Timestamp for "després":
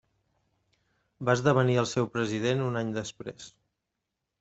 3.01-3.51